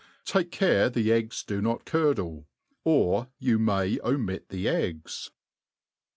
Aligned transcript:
Take 0.25 0.49
care 0.49 0.89
the 0.89 1.11
eggs 1.11 1.43
do 1.43 1.61
not 1.61 1.85
<;urdle; 1.85 2.45
or 2.83 3.27
you 3.37 3.59
may 3.59 3.99
omit 4.03 4.49
the 4.49 4.67
eggs. 4.67 5.29